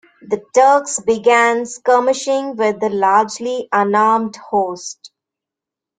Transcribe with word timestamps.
The 0.27 0.43
Turks 0.55 0.99
began 1.01 1.67
skirmishing 1.67 2.55
with 2.55 2.79
the 2.79 2.89
largely 2.89 3.69
unarmed 3.71 4.35
host. 4.35 5.11